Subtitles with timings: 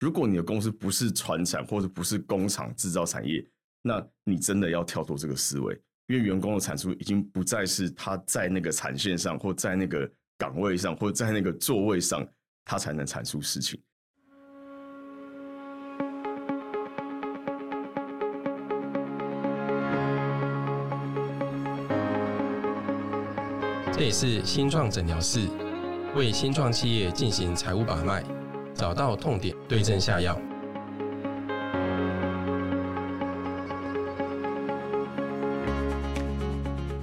[0.00, 3.46] 如果你的公司不是船产或者不是工厂制造产业，
[3.82, 12.26] 那你真的要跳脱这个思维，因为员工的产出已经不再是他在那个产线上，或在那个岗位上，或在那个座位上，
[12.64, 13.78] 他才能产出事情。
[23.92, 25.46] 这里是新创诊疗室，
[26.16, 28.24] 为新创企业进行财务把脉，
[28.80, 30.34] 找到痛点，对症下药。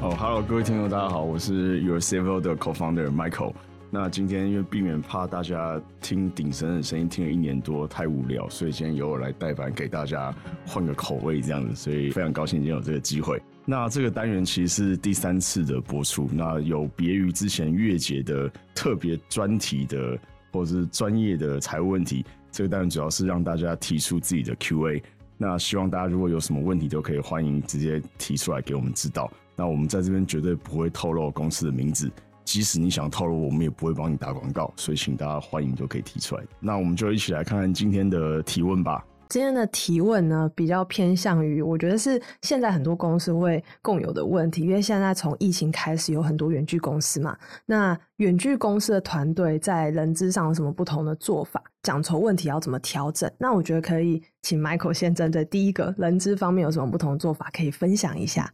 [0.02, 3.54] 哦，Hello，各位听众，大家好，我是 Your Civil 的 Co-founder Michael。
[3.92, 10.34] 那今天因为避免怕大家听鼎神的声音听了一年多太无聊，所以今天由我来代班给大家
[10.66, 13.40] 换个口味这样子，所以非常高兴今天有这个机会。
[13.66, 20.18] 那这个单元其实是第三次的播出，那有别于之前月结的特别专题的
[20.52, 25.02] 或者是专业的财务问题，这个单元主要是让大家提出自己的 Q&A。
[25.38, 29.32] 那希望大家如果有什么问题都可以欢迎直接提出来给我们知道。
[29.56, 32.12] 那我们在这边绝对不会透露公司的名字。
[32.44, 36.44] 即使你想透露，我们也不会帮你打广告，所以请大家欢迎就可以提出来。
[36.60, 39.06] 那我们就一起来看看今天的提问吧。
[39.30, 47.38] 今天的提问呢，比较偏向于我觉得是现在很多公司会共有的问题，因为现在从疫情开始有很多远距公司嘛。
[47.66, 51.62] 那远距公司的团队在人资上有什么不同的做法？
[51.84, 53.32] 讲酬问题要怎么调整？
[53.38, 58.52] 那我觉得可以请 Michael 先针对第一个人资方面有什么不同的做法，可以分享一下。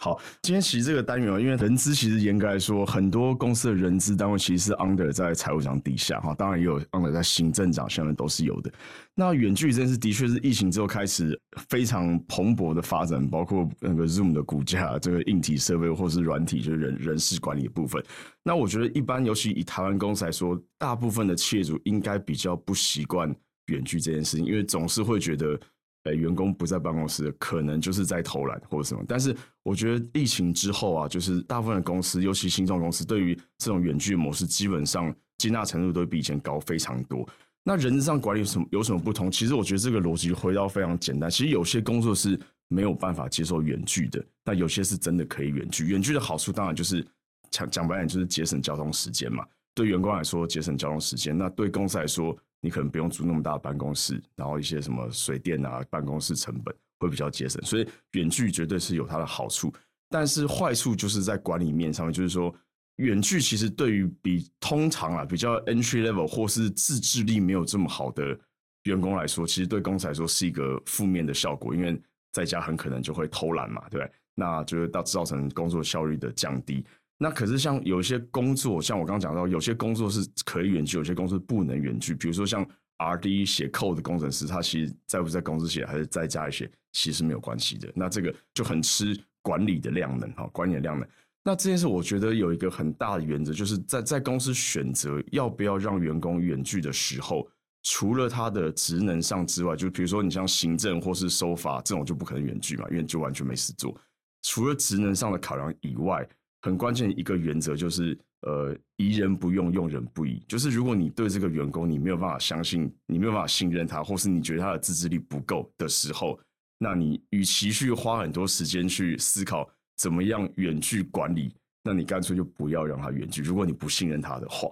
[0.00, 8.70] 好，今天其实这个单元因为人资其实严格来说，很多公司的人资单位其实是 under 在财务长底下哈，当然也有 under 在行政长下面都是有的。
[9.14, 18.04] 那远距这件事的确是疫情之后开始非常蓬勃的发展，包括那个 Zoom 的股价，这个硬体设备或是软体，就是人人事管理的部分。
[18.42, 23.34] 那我觉得一般，尤其以台湾公司来说，大部分的企业主应该比较不习惯
[23.66, 25.58] 远距这件事情，因为总是会觉得。
[26.04, 29.02] 呃，员工不在办公室，可能就是在偷懒或者什么。
[29.08, 37.26] 但是我觉得疫情之后啊，就是大部分的公司，尤其新创公司，对于这种远距模式，基本上接纳程度都比以前高非常多。
[37.62, 39.30] 那人上管理有什么有什么不同？
[39.30, 41.30] 其实我觉得这个逻辑回到非常简单。
[41.30, 45.86] 其实有些工作是没有办法接受远距的，但有些是真的可以远距。
[45.86, 47.02] 远距的好处当然就是
[47.50, 49.42] 讲讲白点，就是节省交通时间嘛。
[49.74, 59.70] 对员工来说，节省交通时间；那对公司来说，你可能不用租那么大办公室，然后一些什么水电啊、办公室成本会比较节省，所以远距绝对是有它的好处。
[60.08, 62.54] 但是坏处就是在管理面上面，就是说
[62.96, 68.38] 远距其实对于比通常啊比较 entry level 或是自制力没有这么好的
[68.84, 72.00] 员工来说，其实对公司来说是一个负面的效果，因为
[72.32, 74.12] 在家很可能就会偷懒嘛，对不对？
[74.34, 76.82] 那就是到造成工作效率的降低。
[77.16, 82.12] 那可是像有些工作，像我刚刚讲到，有些工作是可以远距，有些工作不能远距。
[82.12, 82.66] 比如说像
[82.96, 87.90] R D 写 code 的工程师，他其实在不在公司写还是在家里写，其实没有关系的。
[87.94, 91.08] 那这个就很吃管理的量能哈，管理的量能。
[91.44, 97.48] 那这件事我觉得有一个很大的原则，就是在在公司选择要不要让员工远距的时候，
[97.84, 103.96] 除了他的职能上之外，就比如说你像行政或是收发这种就不可能远距嘛，因为就完全没事做。
[104.42, 106.28] 除了职能上的考量以外。
[106.64, 110.42] 很关键一个原则就是，呃，疑人不用，用人不疑。
[110.48, 116.40] 就是如果你对这个员工你没有办法相信，你没有办法信任他，或是你觉得他的自制力不够的时候，
[116.78, 123.42] 那你与其去花很多时间去思考怎么样远距管理，那你干脆就不要让他远距。
[123.42, 124.70] 如果你不信任他的话，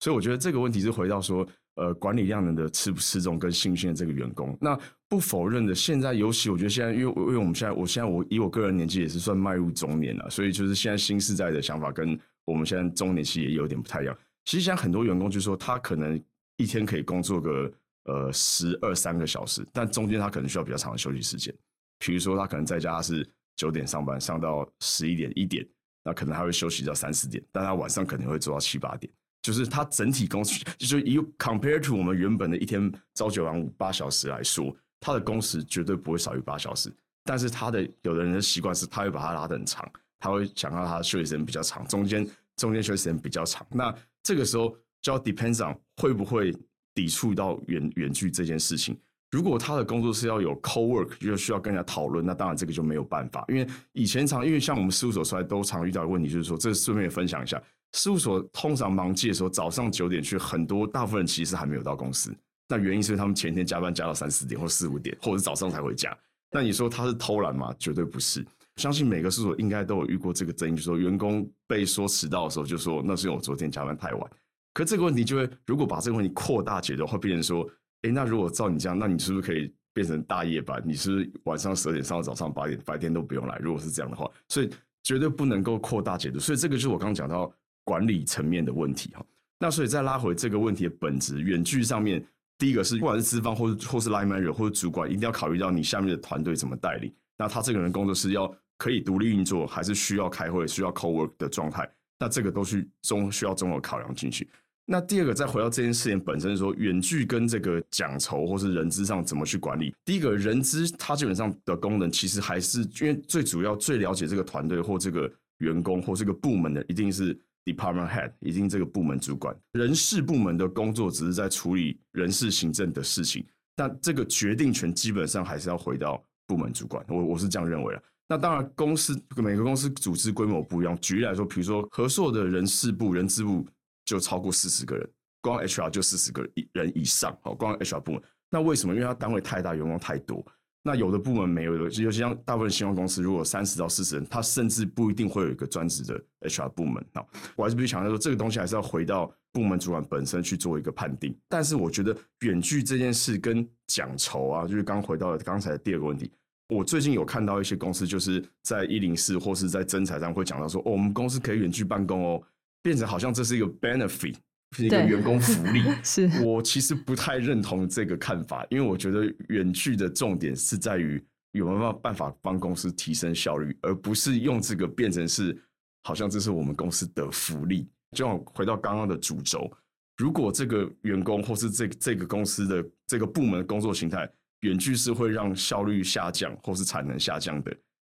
[0.00, 1.48] 所以我觉得这个问题是回到说。
[1.76, 4.78] 呃，管理量能的吃不吃重跟新鲜的这个员工，那
[5.08, 5.74] 不否认的。
[5.74, 14.14] 现在尤其我觉得现在，因为因为我们现在，我现在我以我个人年纪也是算迈入中年了，所以就是现在新时代的想法跟我们现在中年期也有点不太一样。
[14.44, 16.22] 其实现在很多员工就说，他可能
[16.58, 17.72] 一天可以工作个
[18.04, 21.54] 呃十二三个小时，但中间他可能需要比较长的休息时间。
[21.98, 25.66] 比如说他可能在家是九点上班，上到十一点一点，
[26.04, 29.10] 那可能还会休息到三四点，但他晚上可能会做到七八点。
[29.42, 36.90] 就是它整体工时，就是以 compare to 我们原本的一天朝九晚五八小时来说，它的工时绝对不会少于八小时。
[37.24, 39.88] 但是他的有的人的习惯是，他会把它拉得很长，
[40.18, 43.66] 他会想要他休息时间比较长，中间中间休息时间比较长。
[43.70, 46.52] 那这个时候就要 depends on 会不会
[46.94, 48.98] 抵触到远远距这件事情。
[49.30, 53.44] 如果他的工作是要有 co work，就需要跟人家讨论，那当然这个就没有办法。
[53.48, 57.62] 因为以前常，因为像我们事务所出来都常遇到的问题，就是说，这顺便分享一下。
[57.92, 62.34] 事务所通常忙季的时候，早上九点去，很多大部分人其实还没有到公司。
[62.68, 66.16] 那原因是他们前天加班加到三四点或四五点，或者是早上才回家。
[66.50, 67.74] 那你说他是偷懒吗？
[67.78, 68.44] 绝对不是。
[68.76, 74.30] 相信每个事务所应该都有遇过这个争议，就说员工被说迟到的时候，就说那是因为我昨天加班太晚。
[74.72, 77.68] 可这个问题就会，如果把这个问题扩大解决，会变成说
[78.02, 80.82] 哎，那如果照你这样，那你是不是可以变成大夜班？
[80.86, 83.58] 你是不是晚上十二点上到早上八点，白天都不用来？
[83.58, 84.70] 如果是这样的话，所以
[85.02, 86.38] 绝对不能够扩大解读。
[86.38, 87.52] 所以这个就是我刚刚讲到
[87.84, 89.24] 管理层面的问题哈。
[89.58, 92.24] 那所以再拉回这个问题的本质，远距上面，
[92.58, 97.12] 第一个是不管是资方或者或是 line manager 或者主管，一定要考虑到你下面的团队怎么带领。
[97.38, 101.88] 那他这个人工作是要可以独立运作，还是需要开会、需要 co work 的状态？
[102.18, 104.48] 那这个都是综需要综合考量进去。
[104.84, 109.94] 那第二个，再回到这件事情本身，说远距跟这个奖酬或是人资上怎么去管理？
[110.04, 119.56] 第一个人资，它基本上的功能其实还是因为最主要、最了解这个团队或这个员工或这个部门的，一定是 department head，一定这个部门主管。
[119.72, 127.04] 人事部门的工作只是在处理人事行政的事情，但这个决定权基本上还是要回到部门主管。
[127.08, 128.02] 我我是这样认为的。
[128.28, 130.98] 那当然，公司每个公司组织规模不一样。
[131.00, 133.66] 举例来说，比如说合硕的人事部、人事部。
[134.04, 135.08] 就超过四十个人，
[135.40, 136.42] 光 HR 就四十个
[136.72, 138.22] 人以上，好，光 HR 部门。
[138.50, 138.92] 那为什么？
[138.92, 140.44] 因为它单位太大，员工太多。
[140.82, 147.04] 那有的部门没有，尤其像大部分新闻公司，如果三十到四十人，他甚至不一定会有一个专职的 HR 部门。
[147.14, 151.36] 好，我还是必须强调说，这个东西还是要回到部门主管本身去做一个判定。
[151.48, 156.30] 但是我觉得远距这件事跟讲酬啊，就是刚回到了刚才的第二个问题。
[156.68, 162.42] 我最近有看到一些公司，就是在一零四或是在征才上会讲到说，我们公司可以远距办公哦。
[162.84, 164.34] 变成好像这是一个 benefit，
[164.78, 165.82] 一个员工福利。
[166.02, 171.22] 是我其实不太认同这个看法，因为我觉得远距的重点是在于
[171.52, 175.60] 有没有办法帮公司提升效率，而不是用这个变成是
[176.04, 177.88] 好像这是我们公司的福利。
[178.16, 179.70] 就像回到刚刚的主轴，
[180.18, 184.28] 如果这个员工或是这这个公司的这个部门的工作形态
[184.60, 187.74] 远距是会让效率下降或是产能下降的，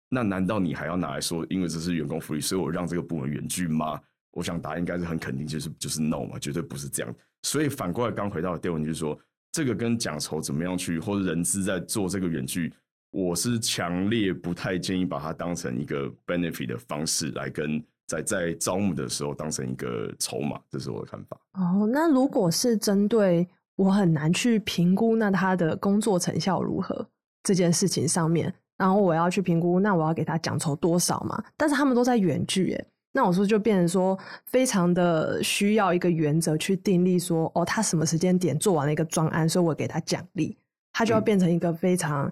[0.10, 4.00] 那难道你还要拿来说，因为这是员工福利，所以我让这个部门远距吗？
[4.36, 7.16] 我想答案应该是很肯定，就是就是 no 嘛，绝对不是这样。
[7.44, 9.18] 所以反过来刚回到第二问题，就是说
[9.54, 12.74] 这个跟奖酬怎么样去，或者人资在做这个远距，
[13.12, 21.40] 我是强烈不太建议把它当成一个 benefit 的方式来跟在在招募的时候当成一个筹码，这是我的看法。
[21.54, 23.48] 哦，那如果是针对
[23.78, 27.08] 我很难去评估那他的工作成效如何
[27.42, 31.42] 这件事情上面，然后我要去评估，那我要给他奖酬多少嘛？
[31.56, 32.86] 但是他们都在远距，哎。
[33.16, 40.58] 那我说就变成说，非常的需要一个原则去定立说，哦，他什么时间点做完了一个专案，所以我给他奖励，
[40.92, 42.30] 他就要变成一个非常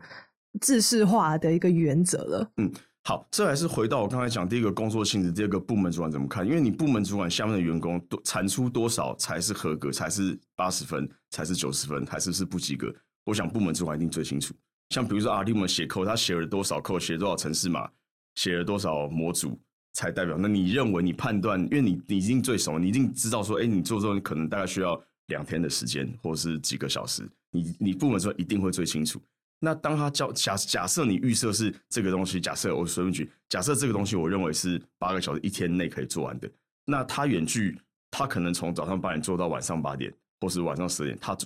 [0.59, 2.51] 制式化的一个原则了。
[2.57, 2.69] 嗯，
[3.05, 6.45] 好，这还是回到我刚才讲第一个工作性质，第二个部门主管怎么看？
[6.45, 12.93] 因为你部门主管下面的员工多产出多少才是合格，才是八十分，才是九十分，还是是不及格？
[13.23, 14.53] 我想部门主管一定最清楚。
[14.89, 17.89] 像比如说啊，你们写扣，他写了多少扣，写多少城市码，
[18.35, 19.57] 写了多少模组。
[19.93, 29.21] 才代表，那你认为你判断，因为你你已经最熟，你一定知道说，哎，你做这种可能大概需要两天的时间，或者是几个小时，你你部门说一定会最清楚。
[29.59, 36.49] 那当他交假假设你预设是这个东西，假设我随便举，假设这个东西我认为是八个小时一天内可以做完的，
[36.85, 37.79] 那他远距
[38.11, 40.11] 他可能从早上八点做到晚上八点，
[40.41, 41.37] 或是晚上十点，他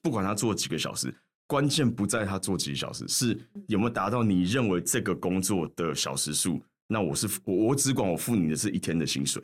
[0.00, 1.12] 不管他做几个小时，
[1.48, 6.62] 关键不在他做几个小时，是有没有达到你认为这个工作的小时数。
[6.90, 9.42] 那我是我我只管我付你的是一天的薪水，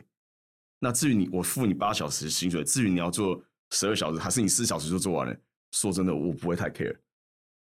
[0.80, 5.36] 那至于你我付你八小时薪水，至于你要做十二小时还是你四小时就做完了，
[5.72, 6.96] 说真的我不会太 care，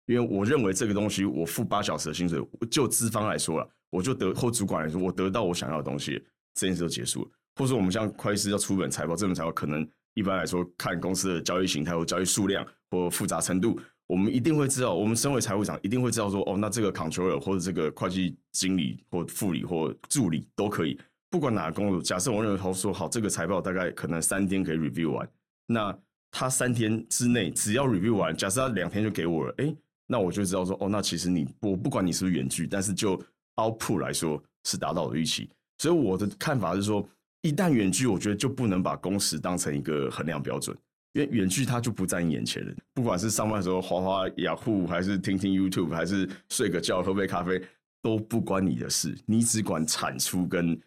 [0.05, 7.31] 因为我认为这个东西我付八小时的薪水，就资方来说了，我就得或主管来说，我得到我想要的东西，这件事就结束了。
[7.55, 13.79] 或者说我们像会计师要出本财报，这本财报可能一般来说看公司的交易形态或交易数量或复杂程度。
[14.13, 20.95] 我们一定会知道，我们身为财务长一定会知道说，哦，那这个 controller 或者这个会计经理或副理或助理都可以，
[21.31, 21.99] 不管哪个工作。
[21.99, 25.27] 假设我认为他说好，这个财报大概可能三天可以 review 完，
[25.65, 25.97] 那
[26.29, 33.19] 他三天之内只要 review 完，假设他两天就给我了，哎，那我就知道说，哦，那其实你我不管你是不是远距，但是就
[33.55, 35.49] output 来说是达到我的预期。
[35.79, 37.03] 所以我的看法是说，
[37.41, 40.77] 一旦远距，我觉得就不能把工时当成一个衡量标准。
[41.13, 47.61] 因为远距他就不在你眼前了，不管是上班的时候滑滑雅虎，还是听听 YouTube，还是睡个觉喝杯咖啡，
[48.01, 49.15] 都不关你的事。
[49.25, 50.79] 你只管产出跟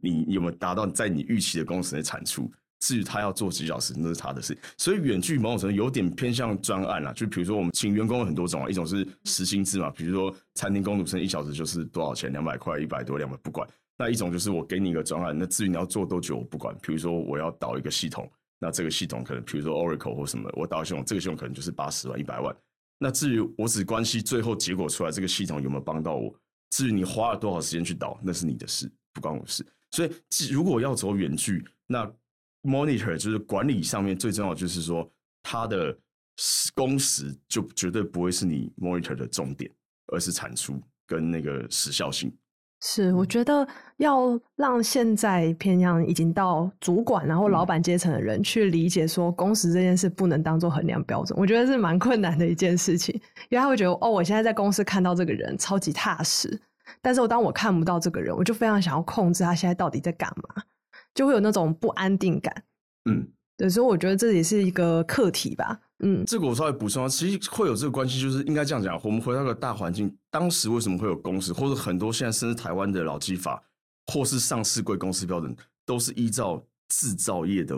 [0.00, 2.50] 你有没有达到在你预期的工时的产出。
[2.80, 4.54] 至于他要做几小时，那是他的事。
[4.76, 13.66] 所以远距某种程度有点偏向专案啦，就比如说我们请员工有很多种啊，一种是实薪制嘛，比如说餐厅工读生一小时就是多少钱，两百块、一百多、两百不管。
[13.96, 16.76] 那一种就是我给你一个专案，那至于你要做多久我不管。
[16.82, 18.30] 比如说我要导一个系统。
[18.64, 22.56] 那这个系统可能，比如说 Oracle 或什么，我导系统，这个系统可能就是八十万、一百万。
[22.98, 26.34] 那至于我只关心最后结果出来，这个系统有没有帮到我？
[26.70, 29.62] 至于你花了多少时间去导，那是你的事，不关我事。
[29.90, 30.10] 所以，
[30.50, 32.10] 如果要走远距，那
[32.62, 35.06] Monitor 就是管理上面最重要，就是说
[35.42, 35.94] 它的
[36.74, 39.70] 工时就绝对不会是你 monitor 的重点，
[40.06, 42.34] 而是产出跟那个时效性。
[42.86, 53.14] 是，我觉得要让现在偏向已经到主管然后老板阶层的人去理解说工时这件事不能当做衡量标准，我觉得是蛮困难的一件事情，
[53.48, 56.60] 因为他会觉得哦，我现在在公司看到这个人超级踏实，
[57.00, 60.62] 但是我当我看不到这个人，我就非常想要控制他现在到底在干嘛，
[61.14, 62.64] 就会有那种不安定感。
[63.08, 63.26] 嗯，
[63.56, 65.80] 对，所以我觉得这也是一个课题吧。
[66.04, 69.00] 嗯，这个我稍微补充啊，其实会有这个关系，就是应该这样讲。
[69.02, 73.62] 我们回到个大环境，当时为什么会有公司，或者很多现在甚至台湾的老基法，
[74.12, 75.56] 或是上市贵公司标准，
[75.86, 77.74] 都是依照制造业的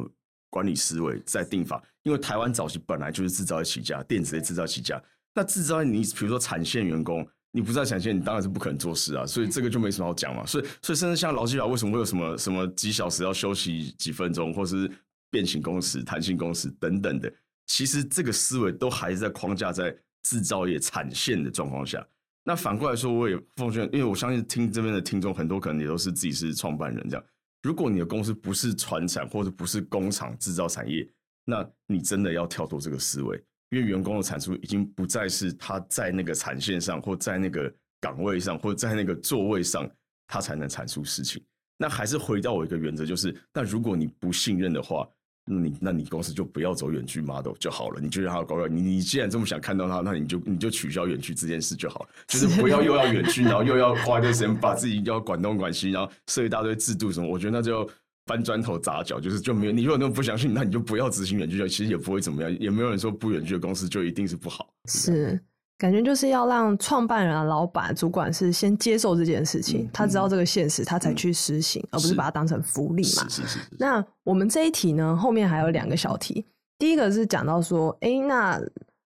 [0.51, 1.81] 管理思维在定法。
[2.03, 5.01] 因为台湾早期本来就是制造业起家，电子业制造起家。
[5.33, 9.25] 那制造业，你比如说产线员工，你不在产线，你当然是不可能做事啊。
[9.25, 10.45] 所以这个就没什么好讲嘛。
[10.45, 14.91] 所以，所以甚至像劳基法，为什么会有什么什么几小时要休息几分钟，或是
[15.31, 17.33] 变形工时、弹性工时等等的。
[17.67, 22.07] 其实这个思维都还是在框架在制造业产线的状况下。
[22.45, 27.25] 那反过来说，我也奉劝，因为我相信听这边的听众很多可能也都是自己是创办人这样。
[27.63, 31.09] 如果你的公司不是传产或者不是工厂制造产业，
[31.45, 33.37] 那你真的要跳脱这个思维，
[33.71, 39.91] 因为员工的产出已经不再是他在那个产线上或在那个岗位上或在那个座位上
[40.29, 41.43] 他才能产出事情。
[41.77, 45.09] 那还是回到我一个原则，就是那如果你不信任的话。
[45.49, 48.67] 那你那你公司就不要走远距 model 就好了，你就让他高高。
[48.67, 57.29] 你你既然这么想看到他，那你就你就取消远距这件事就好了，就是不要又要远距， 然后又要花一堆时间把自己要管东管西，然后设一大堆制度什么。
[57.29, 57.89] 我觉得那就
[58.25, 59.73] 搬砖头砸脚，就是就没有。
[59.73, 64.69] 你如果那么不相信，那你就不要执行远距，其实也不会怎么样，也没有人说不远距的公司就一定是不好。
[64.89, 65.41] 是。
[65.79, 73.29] 感觉就是要让创办人、老板、主管是先接受这件事情，他知道这个现实，他才去实行，而不是把它当成福利嘛。
[73.29, 73.59] 是是是。
[73.79, 76.47] 那我们这一题呢，后面还有两个小题。
[76.79, 78.61] 第一个是讲到说，哎，那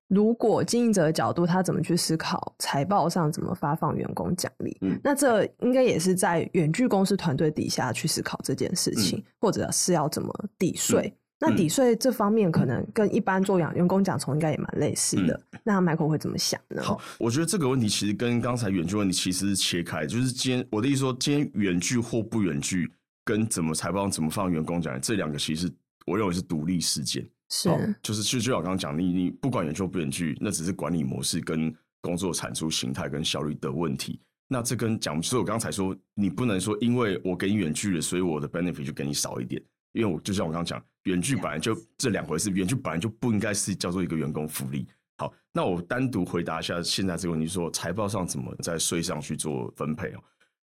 [0.08, 4.76] 如果经营者的角度，他怎么去思考财报上怎么发放员工奖励？
[4.80, 11.12] 嗯，那这应该也是在远距公司团队底下去思考这件事情，或者是要怎么抵税。
[11.40, 15.40] 那抵税这方面可能跟一般做养员工奖酬应该也蛮类似的。
[15.64, 16.82] 那 Michael 会怎么想呢？
[16.82, 22.92] 好，我觉得这个问题其实跟刚才远距问题其实是切开，就是今天我的意思说，今天远距或不远距，
[23.24, 25.72] 跟怎么财报怎么放员工奖这两个其实
[26.06, 27.26] 我认为是独立事件。
[27.48, 27.68] 是，
[28.02, 34.20] 就是就就我刚刚讲，你你不管远距不远距，那只是管理模式跟工作产出形态跟效率的问题。
[34.46, 39.62] 那这跟讲，所以我刚才说，你不能说因为我给你远距了，所以我的 benefit 就给你少一点。
[39.92, 44.86] 因为我就像我刚刚讲，远距本来就这两回事，远距本来就不应该是叫做一个员工福利。
[45.18, 50.20] 好，那我单独回答一下现在这个问题，说财报上怎么在税上去做分配哦。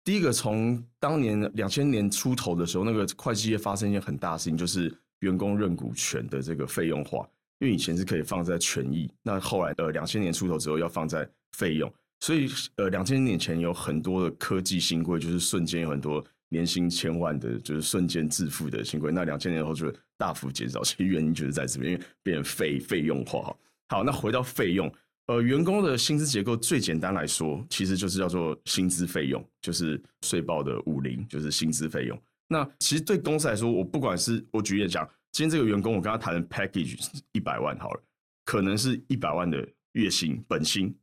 [0.03, 7.27] 第一个，从当年两千年出头的时候，那个会计业发生一件很大的事情，就是员工认股权的这个费用化，
[7.59, 12.47] 因为以前是可以放在权益，那后来呃两千年出头之后要放在费用，所以
[12.77, 16.23] 呃两千年前有很多的科技新规，就是瞬间有很多。
[16.49, 20.81] 年薪千万的，就是瞬间致富的新贵，那两千年后就大幅减少。
[20.83, 23.55] 其实原因就是在这边，因为变费费用化。
[23.89, 24.91] 好，那回到费用，
[25.27, 32.21] 呃，员工的薪资结构最简单来说，其实就是叫做薪资费用，就是税报的五零，就是薪资费用。
[32.47, 38.01] 那其实对公司来说，我不管是我举例讲，今天这个员工，我跟他谈的 package 一百万好了，
[38.45, 40.95] 可能是一百万的月薪本薪。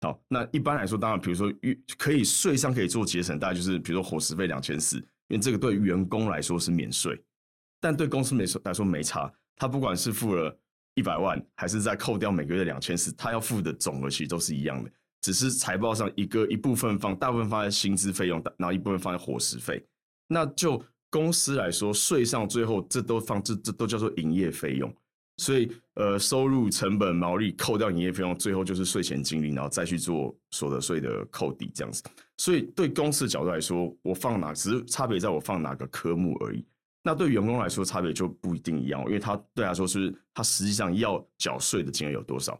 [0.00, 1.52] 好，那一般来说，当然，比如说，
[1.96, 7.20] 可以税上可以做节省，大概就是比如说伙食费两千四，因为这个对员工来说是免税，
[7.80, 9.32] 但对公司没说来说没差。
[9.56, 10.56] 他不管是付了
[10.94, 14.90] 一百万，还是在扣掉每个月两千四，他要付的总额其实都是一样的，
[15.20, 19.84] 只是财报上一个一部分放，大部分放在薪资费用，然后一部分放在伙食费。
[20.28, 24.94] 那就公司来说，税上最后这都放这这都叫做营业费用。
[25.38, 32.04] 所以，呃，收入、成本、毛利扣掉营业费用，最后就是税前净利，然后再去做所得税的扣抵，这样子。
[32.36, 36.64] 所以，对公司的角度来说，我放哪只是差别在我放哪个科目而已。
[37.02, 42.56] 那对员工来说，差别就不一定一样，因为他对他说是他实际上要缴税的金额有多少。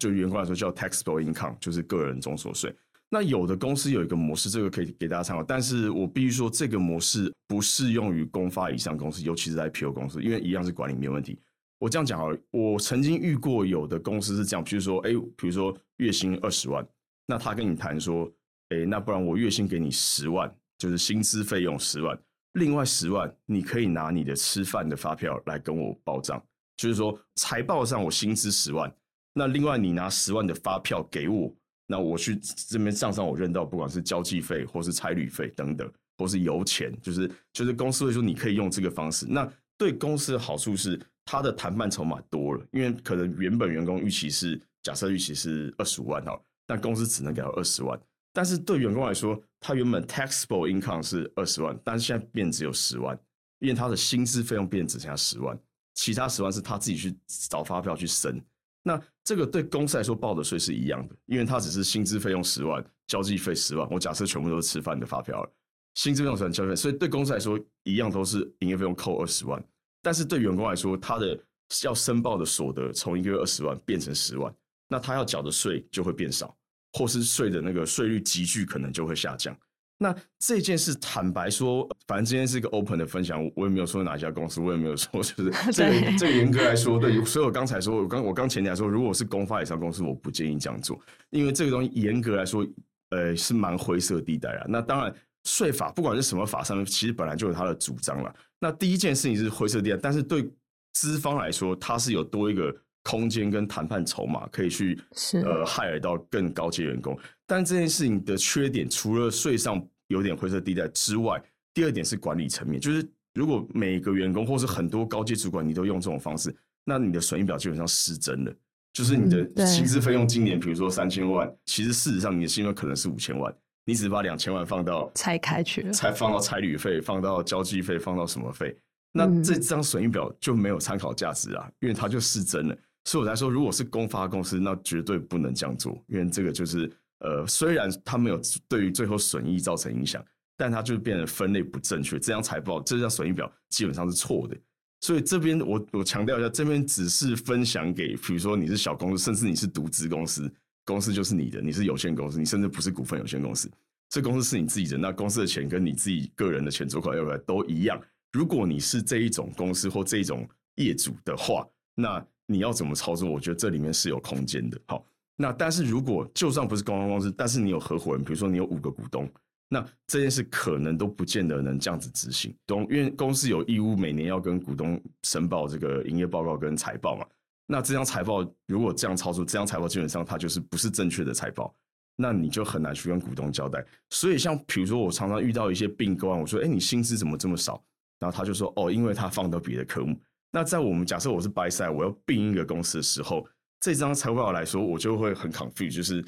[0.00, 2.74] 就员工来说叫 taxable income，就是个人总所税。
[3.08, 11.38] 那有的公司有一个模式，这个可以给大家参考，但是我必须说，这个模式不适用于公发以上公司，尤其是在 PO 公司，因为一样是管理没有问题。
[11.82, 16.86] 我这样讲啊，我曾经遇过有的公司是这样，比如说，哎，比如说月薪二十万，
[17.26, 18.32] 那他跟你谈说，
[18.68, 20.48] 哎，那不然我月薪给你十万，
[20.78, 22.16] 就是薪资费用十万，
[22.52, 26.40] 另外十万你可以拿你的吃饭的发票来跟我报账，
[26.76, 28.88] 就是说财报上我薪资十万，
[29.34, 31.52] 那另外你拿十万的发票给我，
[31.88, 39.52] 那我去这边账上我认到，不管是交际费或是差旅费等等，或是油钱，就是就是公司会说你可以用这个方式，那。
[39.78, 47.98] 对公司的好处是，他的谈判筹码多了，因为可能原本员工预期是假设预期是二十五万哈，但公司只能给到二十万。
[48.32, 53.18] 但是对员工来说，他原本 taxable income 是二十万，但是现在变只有十万，
[53.58, 55.58] 因为他的薪资费用变只剩下十万，
[55.94, 57.14] 其他十万是他自己去
[57.50, 58.42] 找发票去申。
[58.82, 63.86] 那这个对公司来说报的税是一样的，因为他只是薪资费用十万，交际费十万。
[63.90, 65.52] 我假设全部都是吃饭的发票了，
[65.94, 69.62] 薪资费用十万，交费，所以对公司来说一样都是营业费用扣二十万。
[70.02, 71.38] 但是对员工来说，他的
[71.84, 74.52] 要申报的所得从一个月二十万变成十万，
[74.88, 76.54] 那他要缴的税就会变少，
[76.92, 79.56] 或是税的那个税率急剧可能就会下降。
[79.98, 92.66] 那这件事坦白说，反正今天是一个 open 的分享，我也没有说哪家公司，我也没有说就是 这个这个严格来说，对，所以我刚才说，我刚我刚前天说，如果是公发以上公司，我不建议这样做，因为这个东西严格来说，
[93.10, 94.66] 呃，是蛮灰色地带啊。
[94.68, 98.34] 那当然，税法不管是什么法上面，其实本来就有它的主张了。
[98.62, 100.48] 那第一件事情是灰色地带，但是对
[100.94, 104.98] 资方来说，它是有多一个空间跟谈判筹码，可以去
[105.44, 107.18] 呃害尔到更高阶员工。
[107.46, 109.86] 但这件事情的缺点，除了税上。
[110.08, 111.42] 有点灰色地带之外，
[111.72, 116.54] 第二点是管理层面，就是如果每个员工或是很多高阶主管，你都用这种方式，
[116.84, 118.52] 那你的损益表基本上失真了。
[118.92, 123.50] 就是你的薪资费用今年，比如说三千万，其实事实上你的薪资可能是五千万，
[123.84, 128.76] 你只把两千万放到拆开去了，才放到差旅费，放到交际费，放到什么费，
[129.12, 132.76] 那这张损益表就没有参考价值啊，因为它就失真了。
[133.04, 136.90] 所以我才说，如果是公发公司，那绝对不能这样做，因为这个就是。
[137.24, 140.20] 呃，虽然它没有对于最后损益造成影响，
[140.56, 142.18] 但它就变得分类不正确。
[142.18, 144.56] 这张财报，这张损益表基本上是错的。
[145.02, 150.52] 所以这边我我强调一下，这边只是分享给，比如说你是小公司，甚至你是独资公司，
[150.84, 153.70] 公司就是你的，你是有限公司，你甚至不是股份有限公司，
[154.08, 158.00] 这公司是你自己的，那公司的钱跟你自己个人的钱、走款要不要都一样。
[158.32, 163.30] 如果你是这一种公司或这一种业主的话，那你要怎么操作？
[163.30, 164.80] 我觉得这里面是有空间的。
[164.86, 165.04] 好。
[165.34, 169.28] 那但是如果就算不是公关公司，但是你有合伙人，比如说你有五个股东，
[169.66, 172.54] 那这件事可能都不见得能这样子执行。
[172.66, 172.82] 懂？
[172.82, 177.26] 因为公司有义务每年要跟股东申报这个营业报告跟财报嘛。
[177.72, 181.74] 那这张财报如果这样操作，这张财报基本上它就是不是正确的财报，
[182.16, 183.82] 那你就很难去跟股东交代。
[184.10, 187.82] 所以像比如说我常常遇到一些并购案，我说：“哎，你薪资怎么这么少？”
[188.20, 190.14] 然后他就说：“哦，因为他放到别的科目。”
[190.52, 193.48] 那在我们假设我是 buy side，我要并一个公司的时候。
[193.80, 196.24] 这张财务报来说，我就会很 confused，就是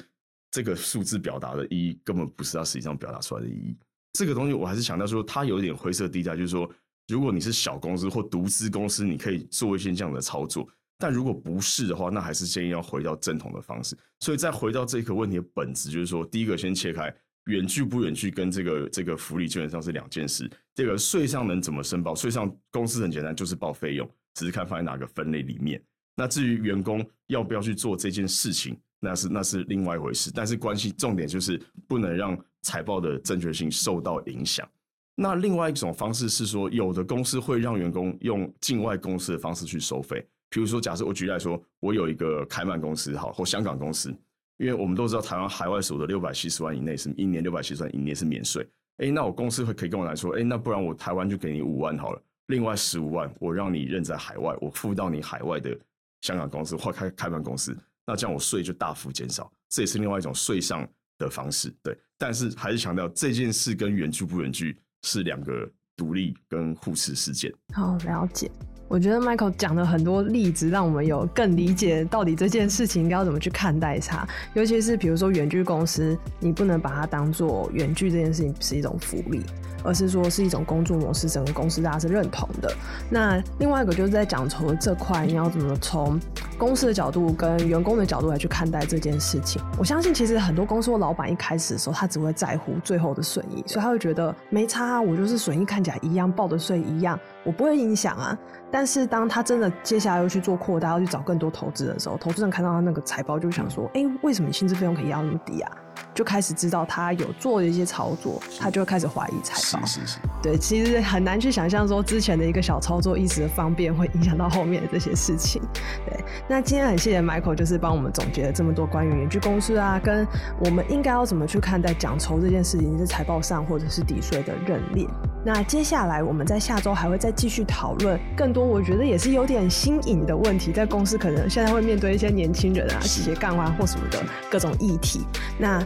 [0.51, 3.77] 这个数字表达的意义根本不是它实际上表达出来的意义。
[4.11, 6.69] 这个东西我还是强调说，它有一点灰色地带，就是说，
[7.07, 13.97] 如果你是小公司或独资公司，你可以做一些这样的操作；但如果不是的话，那还是建议要回到正统的方式。
[14.19, 17.13] 所以再回到这个问题的本质，就是说，第一个先切开
[17.45, 20.49] 远距不远距跟这个这个福利基本上是两件事。
[20.73, 22.15] 这个税上能怎么申报？
[22.15, 25.81] 税上公司很简单，就是报费用，只是看放在哪个分类里面。
[26.15, 30.31] 那至于员工要不要去做这件事情，那是那是另外一回事。
[30.33, 34.67] 但是关系重点就是不能让财报的正确性受到影响。
[35.13, 40.25] 那另外一种方式是说，有的公司会让员工用境外公司的方式去收费。
[40.55, 44.09] 比如说，假设我举例来说，我有一个开曼公司，好，或香港公司，
[44.55, 48.65] 因为我们都知道台湾海外所得六百七十万以内是一年六百七十万以内是免税。
[48.99, 55.77] 哎，那我公司会可以跟我来说，哎，那不然我台湾就给你五万好了，另外十五万我让你认在海外，我付到你海外的。
[56.21, 60.87] 香港公司或开开办公司，那这样我税就大幅减少，这也是另外一种税上
[61.19, 61.71] 的方式。
[61.83, 67.53] 对，但是还是强调这件事跟远距不远距是两个独立跟互斥事件。
[67.75, 68.49] 好，了解。
[68.87, 74.27] 我觉得 Michael 讲了很多例子，让我们有更理解到底这件事情应该要怎么去看待它。
[74.53, 79.41] 尤其是比如说远距公司，你不能把它当做远距这件事情是一种福利。
[79.87, 82.73] 而是说是一种工作模式，整个公司大家是认同的。
[83.07, 86.19] 那另外一个就是在讲除了这块，你要怎么从
[86.57, 89.61] 公司的角度跟员工的角度来去看待这件事情？
[89.77, 98.37] 我相信其实很多公司的老板一开始的时候，他只会在乎最后的损益，所以他会觉得没差，我就是损益看起来一样，报的税一样，我不会影响啊。
[98.69, 105.71] 但是当他真的接下来又去做扩大，要去找更多投资的时候，投资人看到他那个财报就想说：，哎，为什么你薪资费用可以压那么低啊？
[106.13, 109.85] 就开始知道他有做的一些操作，他就会开始怀疑财报。
[109.85, 110.19] 是是是。
[110.41, 115.61] 对，其实很难去想象说之前的一个小操作一时的方便会影响到后面的这些事情。
[116.05, 120.25] 对，那今天很谢谢 Michael，就是帮我们总结了这么多关于远距公司啊，跟
[120.59, 125.07] 我们应该要怎么去看待奖酬这件事情，是财报上或者是抵税的认列。
[125.43, 135.23] 那接下来我们在下周还会再继续讨论更多，我觉得也是有点新颖的问题，在公司可能现在会面对一些年轻人啊、斜杠啊或什么的各种议题。
[135.59, 135.84] 那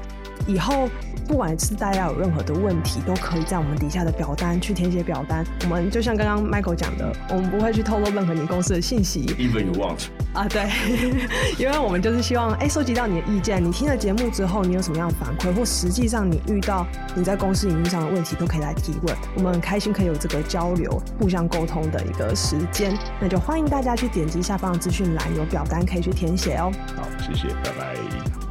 [0.50, 0.90] 以后。
[1.28, 5.46] 不管是大家有任何的问题，都可以在我们底下的表单去填写表单。
[5.62, 9.28] 我们就像刚刚 Michael 讲的，我们不会去透露任何你公司的信息。
[9.38, 10.68] Even you want 啊，对，
[11.64, 13.64] 因为我们就是希望，哎，收集到你的意见。
[13.64, 16.84] 你听了节目之后，你有什么样的反馈，或实际上你遇到
[17.14, 19.16] 你在公司营运上的问题，都可以来提问。
[19.36, 22.98] 我们很开心可以有这个交流、互相沟通的一个时间。
[23.22, 26.72] 那就欢迎大家去点击下方的资讯栏，有表单可以去填写哦。
[26.98, 28.49] 好，谢谢，拜拜。